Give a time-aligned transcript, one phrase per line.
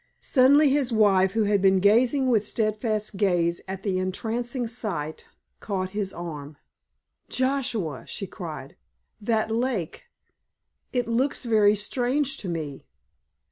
[0.23, 5.27] Suddenly his wife, who had been gazing with steadfast gaze at the entrancing sight,
[5.59, 6.57] caught his arm.
[7.29, 12.87] "Joshua"—she cried,—"that lake—it looks very strange to me!